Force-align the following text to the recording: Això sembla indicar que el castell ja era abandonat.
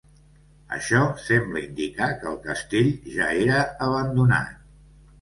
Això 0.77 1.01
sembla 1.25 1.61
indicar 1.67 2.09
que 2.23 2.29
el 2.33 2.41
castell 2.49 2.93
ja 3.15 3.31
era 3.45 3.63
abandonat. 3.93 4.63